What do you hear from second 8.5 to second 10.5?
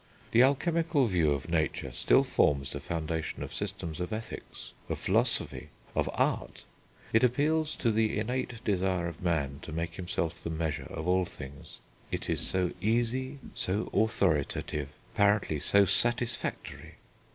desire of man to make himself the